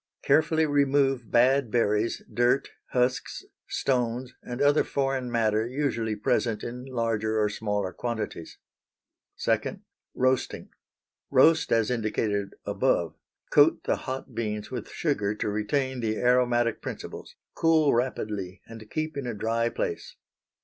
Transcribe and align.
_Carefully 0.23 0.65
remove 0.65 1.29
bad 1.29 1.69
berries, 1.69 2.23
dirt, 2.33 2.69
husks, 2.89 3.45
stones, 3.67 4.33
and 4.41 4.59
other 4.59 4.83
foreign 4.83 5.31
matter 5.31 5.67
usually 5.67 6.15
present 6.15 6.63
in 6.63 6.85
larger 6.85 7.39
or 7.39 7.49
smaller 7.49 7.93
quantities. 7.93 8.57
2. 9.37 9.79
Roasting. 10.15 10.71
Roast 11.29 11.71
as 11.71 11.91
indicated 11.91 12.55
above. 12.65 13.13
Coat 13.51 13.83
the 13.83 13.95
hot 14.09 14.33
beans 14.33 14.71
with 14.71 14.89
sugar 14.89 15.35
to 15.35 15.47
retain 15.49 15.99
the 15.99 16.17
aromatic 16.17 16.81
principles; 16.81 17.35
cool 17.53 17.93
rapidly 17.93 18.63
and 18.65 18.89
keep 18.89 19.15
in 19.15 19.27
a 19.27 19.35
dry 19.35 19.69
place. 19.69 20.15